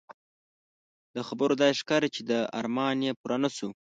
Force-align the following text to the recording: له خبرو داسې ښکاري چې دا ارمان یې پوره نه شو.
له 1.15 1.21
خبرو 1.27 1.59
داسې 1.61 1.79
ښکاري 1.81 2.09
چې 2.15 2.21
دا 2.31 2.39
ارمان 2.59 2.97
یې 3.05 3.11
پوره 3.19 3.37
نه 3.43 3.49
شو. 3.55 3.69